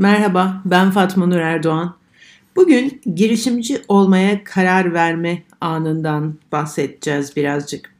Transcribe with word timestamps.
Merhaba, 0.00 0.62
ben 0.64 0.90
Fatma 0.90 1.26
Nur 1.26 1.36
Erdoğan. 1.36 1.94
Bugün 2.56 3.00
girişimci 3.14 3.82
olmaya 3.88 4.44
karar 4.44 4.94
verme 4.94 5.42
anından 5.60 6.34
bahsedeceğiz 6.52 7.36
birazcık. 7.36 7.94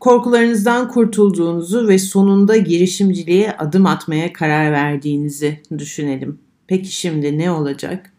Korkularınızdan 0.00 0.88
kurtulduğunuzu 0.88 1.88
ve 1.88 1.98
sonunda 1.98 2.56
girişimciliğe 2.56 3.52
adım 3.52 3.86
atmaya 3.86 4.32
karar 4.32 4.72
verdiğinizi 4.72 5.60
düşünelim. 5.78 6.38
Peki 6.66 6.96
şimdi 6.96 7.38
ne 7.38 7.50
olacak? 7.50 8.12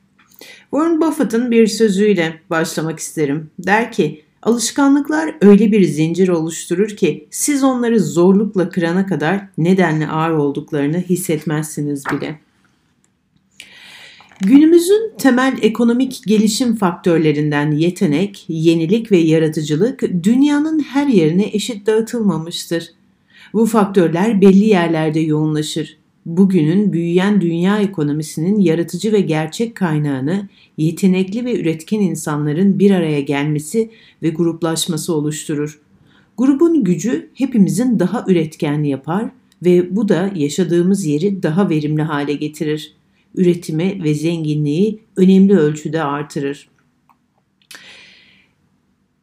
Warren 0.71 1.02
Buffett'ın 1.02 1.52
bir 1.52 1.67
sözüyle 1.67 2.39
başlamak 2.49 2.99
isterim. 2.99 3.49
Der 3.59 3.91
ki, 3.91 4.23
alışkanlıklar 4.44 5.35
öyle 5.41 5.71
bir 5.71 5.84
zincir 5.84 6.27
oluşturur 6.27 6.89
ki 6.89 7.27
siz 7.31 7.63
onları 7.63 7.99
zorlukla 7.99 8.70
kırana 8.70 9.05
kadar 9.05 9.48
nedenle 9.57 10.07
ağır 10.07 10.31
olduklarını 10.31 10.98
hissetmezsiniz 10.98 12.03
bile. 12.05 12.39
Günümüzün 14.45 15.11
temel 15.17 15.57
ekonomik 15.61 16.21
gelişim 16.27 16.75
faktörlerinden 16.75 17.71
yetenek, 17.71 18.45
yenilik 18.47 19.11
ve 19.11 19.17
yaratıcılık 19.17 20.01
dünyanın 20.23 20.79
her 20.79 21.07
yerine 21.07 21.49
eşit 21.53 21.88
dağıtılmamıştır. 21.88 22.89
Bu 23.53 23.65
faktörler 23.65 24.41
belli 24.41 24.65
yerlerde 24.65 25.20
yoğunlaşır. 25.20 25.98
Bugünün 26.25 26.93
büyüyen 26.93 27.41
dünya 27.41 27.79
ekonomisinin 27.79 28.59
yaratıcı 28.59 29.11
ve 29.11 29.21
gerçek 29.21 29.75
kaynağını 29.75 30.48
yetenekli 30.77 31.45
ve 31.45 31.59
üretken 31.59 31.99
insanların 31.99 32.79
bir 32.79 32.91
araya 32.91 33.21
gelmesi 33.21 33.89
ve 34.23 34.29
gruplaşması 34.29 35.13
oluşturur. 35.13 35.81
Grubun 36.37 36.84
gücü 36.84 37.29
hepimizin 37.34 37.99
daha 37.99 38.25
üretken 38.27 38.84
yapar 38.84 39.29
ve 39.65 39.96
bu 39.96 40.09
da 40.09 40.31
yaşadığımız 40.35 41.05
yeri 41.05 41.43
daha 41.43 41.70
verimli 41.70 42.01
hale 42.01 42.34
getirir 42.34 42.96
üretimi 43.35 44.03
ve 44.03 44.13
zenginliği 44.13 44.99
önemli 45.17 45.57
ölçüde 45.57 46.03
artırır. 46.03 46.70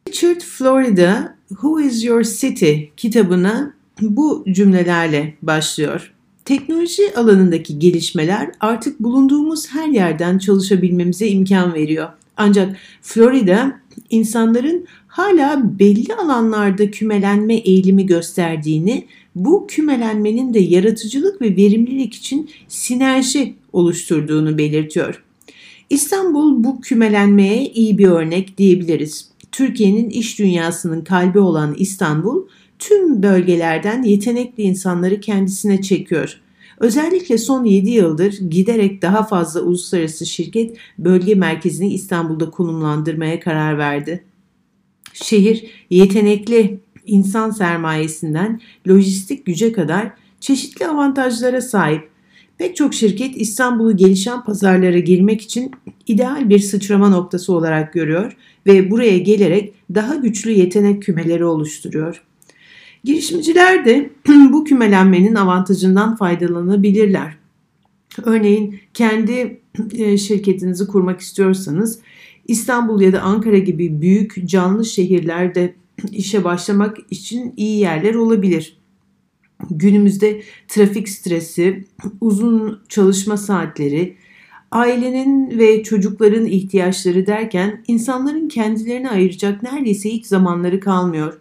Richard 0.07 0.41
Florida 0.41 1.37
Who 1.49 1.81
is 1.81 2.05
Your 2.05 2.23
City 2.23 2.73
kitabına 2.97 3.73
bu 4.01 4.45
cümlelerle 4.51 5.33
başlıyor. 5.41 6.13
Teknoloji 6.45 7.15
alanındaki 7.15 7.79
gelişmeler 7.79 8.51
artık 8.59 8.99
bulunduğumuz 8.99 9.69
her 9.69 9.87
yerden 9.87 10.37
çalışabilmemize 10.37 11.27
imkan 11.27 11.73
veriyor. 11.73 12.09
Ancak 12.37 12.77
Florida 13.01 13.79
insanların 14.09 14.85
hala 15.07 15.79
belli 15.79 16.15
alanlarda 16.15 16.91
kümelenme 16.91 17.55
eğilimi 17.55 18.05
gösterdiğini, 18.05 19.07
bu 19.35 19.67
kümelenmenin 19.67 20.53
de 20.53 20.59
yaratıcılık 20.59 21.41
ve 21.41 21.55
verimlilik 21.55 22.13
için 22.13 22.49
sinerji 22.67 23.55
oluşturduğunu 23.73 24.57
belirtiyor. 24.57 25.23
İstanbul 25.89 26.63
bu 26.63 26.81
kümelenmeye 26.81 27.65
iyi 27.65 27.97
bir 27.97 28.07
örnek 28.07 28.57
diyebiliriz. 28.57 29.31
Türkiye'nin 29.51 30.09
iş 30.09 30.39
dünyasının 30.39 31.01
kalbi 31.01 31.39
olan 31.39 31.75
İstanbul 31.77 32.47
tüm 32.79 33.23
bölgelerden 33.23 34.03
yetenekli 34.03 34.63
insanları 34.63 35.19
kendisine 35.19 35.81
çekiyor. 35.81 36.41
Özellikle 36.79 37.37
son 37.37 37.65
7 37.65 37.89
yıldır 37.89 38.33
giderek 38.49 39.01
daha 39.01 39.23
fazla 39.23 39.61
uluslararası 39.61 40.25
şirket 40.25 40.77
bölge 40.97 41.35
merkezini 41.35 41.93
İstanbul'da 41.93 42.49
konumlandırmaya 42.49 43.39
karar 43.39 43.77
verdi. 43.77 44.23
Şehir 45.13 45.65
yetenekli 45.89 46.79
insan 47.05 47.49
sermayesinden 47.49 48.61
lojistik 48.89 49.45
güce 49.45 49.71
kadar 49.71 50.11
çeşitli 50.39 50.87
avantajlara 50.87 51.61
sahip. 51.61 52.10
Pek 52.61 52.75
çok 52.75 52.93
şirket 52.93 53.37
İstanbul'u 53.37 53.97
gelişen 53.97 54.43
pazarlara 54.43 54.99
girmek 54.99 55.41
için 55.41 55.71
ideal 56.07 56.49
bir 56.49 56.59
sıçrama 56.59 57.09
noktası 57.09 57.53
olarak 57.53 57.93
görüyor 57.93 58.37
ve 58.67 58.91
buraya 58.91 59.17
gelerek 59.17 59.73
daha 59.95 60.15
güçlü 60.15 60.51
yetenek 60.51 61.03
kümeleri 61.03 61.45
oluşturuyor. 61.45 62.23
Girişimciler 63.03 63.85
de 63.85 64.09
bu 64.27 64.63
kümelenmenin 64.63 65.35
avantajından 65.35 66.15
faydalanabilirler. 66.15 67.37
Örneğin 68.23 68.79
kendi 68.93 69.59
e, 69.93 70.17
şirketinizi 70.17 70.87
kurmak 70.87 71.19
istiyorsanız 71.19 71.99
İstanbul 72.47 73.01
ya 73.01 73.13
da 73.13 73.21
Ankara 73.21 73.57
gibi 73.57 74.01
büyük 74.01 74.47
canlı 74.47 74.85
şehirlerde 74.85 75.73
işe 76.11 76.43
başlamak 76.43 76.97
için 77.09 77.53
iyi 77.57 77.79
yerler 77.79 78.15
olabilir. 78.15 78.80
Günümüzde 79.69 80.41
trafik 80.67 81.09
stresi, 81.09 81.85
uzun 82.21 82.81
çalışma 82.89 83.37
saatleri, 83.37 84.15
ailenin 84.71 85.59
ve 85.59 85.83
çocukların 85.83 86.45
ihtiyaçları 86.45 87.27
derken 87.27 87.83
insanların 87.87 88.47
kendilerine 88.47 89.09
ayıracak 89.09 89.63
neredeyse 89.63 90.09
hiç 90.09 90.25
zamanları 90.25 90.79
kalmıyor. 90.79 91.39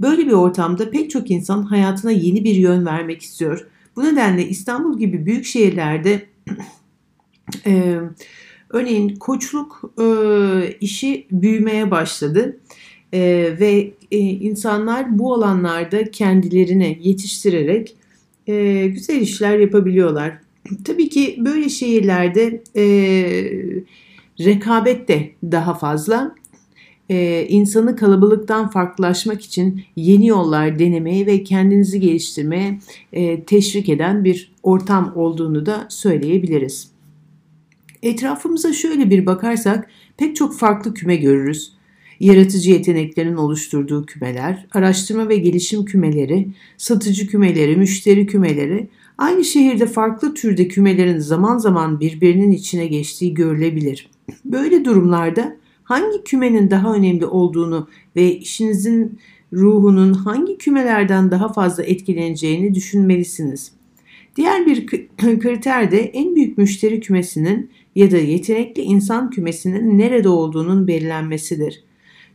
Böyle 0.00 0.26
bir 0.26 0.32
ortamda 0.32 0.90
pek 0.90 1.10
çok 1.10 1.30
insan 1.30 1.62
hayatına 1.62 2.10
yeni 2.10 2.44
bir 2.44 2.54
yön 2.54 2.86
vermek 2.86 3.22
istiyor. 3.22 3.66
Bu 3.96 4.04
nedenle 4.04 4.48
İstanbul 4.48 4.98
gibi 4.98 5.26
büyük 5.26 5.44
şehirlerde 5.44 6.26
e, 7.66 8.00
örneğin 8.70 9.16
koçluk 9.16 9.92
e, 10.00 10.06
işi 10.80 11.26
büyümeye 11.30 11.90
başladı 11.90 12.58
e, 13.12 13.20
ve 13.60 13.92
e, 14.10 14.18
insanlar 14.18 15.18
bu 15.18 15.34
alanlarda 15.34 16.10
kendilerini 16.10 16.98
yetiştirerek 17.02 17.96
e, 18.46 18.86
güzel 18.86 19.20
işler 19.20 19.58
yapabiliyorlar. 19.58 20.38
Tabii 20.84 21.08
ki 21.08 21.36
böyle 21.38 21.68
şehirlerde 21.68 22.62
e, 22.76 22.84
rekabet 24.44 25.08
de 25.08 25.30
daha 25.42 25.74
fazla 25.74 26.34
e, 27.10 27.46
insanı 27.48 27.96
kalabalıktan 27.96 28.70
farklılaşmak 28.70 29.42
için 29.42 29.84
yeni 29.96 30.26
yollar 30.26 30.78
denemeye 30.78 31.26
ve 31.26 31.44
kendinizi 31.44 32.00
geliştirmeye 32.00 32.78
e, 33.12 33.44
teşvik 33.44 33.88
eden 33.88 34.24
bir 34.24 34.52
ortam 34.62 35.12
olduğunu 35.16 35.66
da 35.66 35.86
söyleyebiliriz. 35.88 36.92
Etrafımıza 38.02 38.72
şöyle 38.72 39.10
bir 39.10 39.26
bakarsak 39.26 39.90
pek 40.16 40.36
çok 40.36 40.58
farklı 40.58 40.94
küme 40.94 41.16
görürüz. 41.16 41.72
Yaratıcı 42.22 42.70
yeteneklerin 42.70 43.36
oluşturduğu 43.36 44.06
kümeler, 44.06 44.66
araştırma 44.72 45.28
ve 45.28 45.36
gelişim 45.36 45.84
kümeleri, 45.84 46.48
satıcı 46.76 47.26
kümeleri, 47.26 47.76
müşteri 47.76 48.26
kümeleri, 48.26 48.88
aynı 49.18 49.44
şehirde 49.44 49.86
farklı 49.86 50.34
türde 50.34 50.68
kümelerin 50.68 51.18
zaman 51.18 51.58
zaman 51.58 52.00
birbirinin 52.00 52.50
içine 52.50 52.86
geçtiği 52.86 53.34
görülebilir. 53.34 54.10
Böyle 54.44 54.84
durumlarda 54.84 55.56
hangi 55.84 56.24
kümenin 56.24 56.70
daha 56.70 56.94
önemli 56.94 57.26
olduğunu 57.26 57.88
ve 58.16 58.36
işinizin 58.36 59.18
ruhunun 59.52 60.12
hangi 60.12 60.58
kümelerden 60.58 61.30
daha 61.30 61.52
fazla 61.52 61.82
etkileneceğini 61.82 62.74
düşünmelisiniz. 62.74 63.72
Diğer 64.36 64.66
bir 64.66 64.86
kriter 65.40 65.90
de 65.90 66.00
en 66.00 66.34
büyük 66.34 66.58
müşteri 66.58 67.00
kümesinin 67.00 67.70
ya 67.94 68.10
da 68.10 68.16
yetenekli 68.16 68.82
insan 68.82 69.30
kümesinin 69.30 69.98
nerede 69.98 70.28
olduğunun 70.28 70.86
belirlenmesidir. 70.86 71.84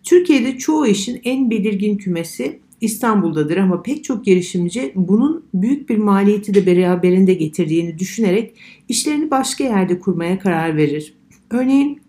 Türkiye'de 0.08 0.58
çoğu 0.58 0.88
işin 0.88 1.22
en 1.24 1.50
belirgin 1.50 1.98
kümesi 1.98 2.60
İstanbul'dadır 2.82 3.58
ama 3.58 3.82
pek 3.82 4.04
çok 4.04 4.26
girişimci 4.26 4.92
bunun 4.96 5.46
büyük 5.54 5.90
bir 5.90 5.98
maliyeti 5.98 6.54
de 6.54 6.66
beraberinde 6.66 7.34
getirdiğini 7.34 8.00
düşünerek 8.00 8.56
işlerini 8.90 9.32
başka 9.32 9.64
yerde 9.64 10.00
kurmaya 10.00 10.40
karar 10.40 10.78
verir. 10.78 11.14
Örneğin 11.50 12.02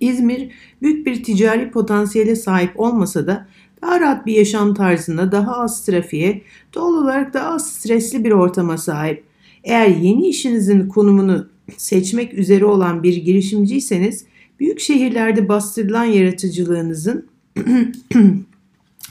İzmir 0.00 0.50
büyük 0.82 1.06
bir 1.06 1.24
ticari 1.24 1.70
potansiyele 1.70 2.36
sahip 2.36 2.80
olmasa 2.80 3.26
da 3.26 3.48
daha 3.82 4.00
rahat 4.00 4.26
bir 4.26 4.34
yaşam 4.34 4.74
tarzında 4.74 5.32
daha 5.32 5.56
az 5.56 5.84
trafiğe, 5.84 6.42
doğal 6.74 6.94
olarak 6.94 7.34
daha 7.34 7.48
az 7.48 7.72
stresli 7.72 8.24
bir 8.24 8.32
ortama 8.32 8.78
sahip. 8.78 9.24
Eğer 9.64 9.88
yeni 9.88 10.28
işinizin 10.28 10.88
konumunu 10.88 11.48
seçmek 11.76 12.34
üzere 12.34 12.64
olan 12.64 13.02
bir 13.02 13.16
girişimciyseniz 13.16 14.26
büyük 14.60 14.80
şehirlerde 14.80 15.48
bastırılan 15.48 16.04
yaratıcılığınızın 16.04 17.26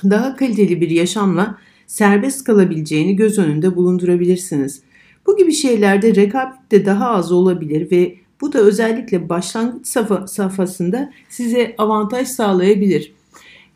daha 0.03 0.35
kaliteli 0.35 0.81
bir 0.81 0.89
yaşamla 0.89 1.57
serbest 1.87 2.43
kalabileceğini 2.43 3.15
göz 3.15 3.39
önünde 3.39 3.75
bulundurabilirsiniz. 3.75 4.81
Bu 5.27 5.37
gibi 5.37 5.51
şeylerde 5.51 6.15
rekabet 6.15 6.71
de 6.71 6.85
daha 6.85 7.09
az 7.09 7.31
olabilir 7.31 7.91
ve 7.91 8.15
bu 8.41 8.53
da 8.53 8.59
özellikle 8.59 9.29
başlangıç 9.29 9.87
safhasında 10.27 11.13
size 11.29 11.75
avantaj 11.77 12.27
sağlayabilir. 12.27 13.13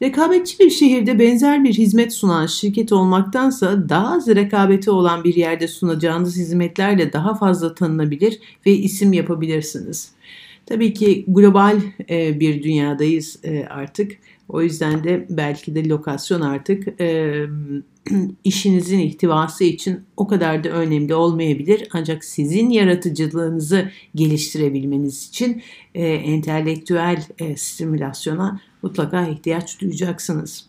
Rekabetçi 0.01 0.60
bir 0.60 0.69
şehirde 0.69 1.19
benzer 1.19 1.63
bir 1.63 1.74
hizmet 1.74 2.13
sunan 2.13 2.45
şirket 2.45 2.92
olmaktansa 2.92 3.89
daha 3.89 4.13
az 4.13 4.27
rekabeti 4.27 4.92
olan 4.92 5.24
bir 5.24 5.36
yerde 5.36 5.68
sunacağınız 5.68 6.38
hizmetlerle 6.38 7.13
daha 7.13 7.36
fazla 7.36 7.75
tanınabilir 7.75 8.39
ve 8.66 8.71
isim 8.71 9.13
yapabilirsiniz. 9.13 10.12
Tabii 10.69 10.94
ki 10.94 11.25
global 11.27 11.81
e, 12.10 12.39
bir 12.39 12.63
dünyadayız 12.63 13.39
e, 13.44 13.66
artık. 13.66 14.12
O 14.50 14.62
yüzden 14.62 15.04
de 15.04 15.27
belki 15.30 15.75
de 15.75 15.89
lokasyon 15.89 16.42
artık 16.42 17.01
e, 17.01 17.45
işinizin 18.44 19.00
ihtivası 19.00 19.63
için 19.63 20.01
o 20.18 20.27
kadar 20.27 20.63
da 20.63 20.69
önemli 20.69 21.16
olmayabilir. 21.16 21.88
Ancak 21.94 22.25
sizin 22.25 22.69
yaratıcılığınızı 22.69 23.92
geliştirebilmeniz 24.16 25.27
için 25.27 25.62
entelektüel 25.95 27.24
stimülasyona 27.56 28.62
mutlaka 28.81 29.27
ihtiyaç 29.27 29.81
duyacaksınız. 29.81 30.69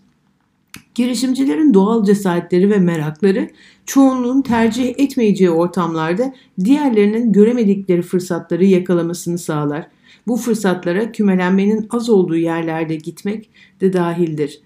Girişimcilerin 0.95 1.75
doğal 1.75 2.05
cesaretleri 2.05 2.71
ve 2.71 2.79
merakları 2.79 3.51
çoğunluğun 3.87 4.43
tercih 4.43 4.95
etmeyeceği 4.99 5.51
ortamlarda 5.51 6.35
diğerlerinin 6.65 7.33
göremedikleri 7.33 8.03
fırsatları 8.03 8.65
yakalamasını 8.65 9.39
sağlar. 9.39 9.87
Bu 10.27 10.37
fırsatlara 10.37 11.13
kümelenmenin 11.13 11.87
az 11.91 12.11
olduğu 12.11 12.37
yerlerde 12.37 12.97
gitmek 12.97 13.51
de 13.81 13.93
dahildir. 13.93 14.61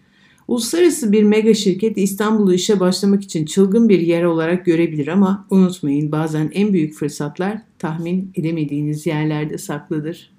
Uluslararası 0.48 1.12
bir 1.12 1.22
mega 1.22 1.54
şirket 1.54 1.98
İstanbul'u 1.98 2.54
işe 2.54 2.80
başlamak 2.80 3.22
için 3.22 3.44
çılgın 3.44 3.88
bir 3.88 4.00
yer 4.00 4.24
olarak 4.24 4.66
görebilir 4.66 5.08
ama 5.08 5.46
unutmayın 5.50 6.12
bazen 6.12 6.50
en 6.54 6.72
büyük 6.72 6.94
fırsatlar 6.94 7.58
tahmin 7.78 8.32
edemediğiniz 8.34 9.06
yerlerde 9.06 9.58
saklıdır. 9.58 10.34